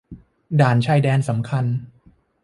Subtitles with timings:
[0.59, 1.65] ด่านชายแดนสำคัญ